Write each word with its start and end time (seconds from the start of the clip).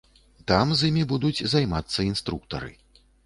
Там 0.51 0.71
з 0.79 0.87
імі 0.89 1.03
будуць 1.11 1.49
займацца 1.53 2.07
інструктары. 2.11 2.73